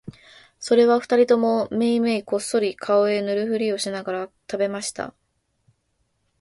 [0.59, 5.13] それは二人ともめいめいこっそり顔へ塗るふりをしながら喰べました